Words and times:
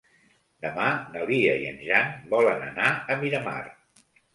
Demà 0.65 0.87
na 1.11 1.27
Lia 1.33 1.53
i 1.61 1.69
en 1.75 1.79
Jan 1.91 2.11
volen 2.35 2.67
anar 2.73 2.91
a 3.17 3.23
Miramar. 3.25 3.61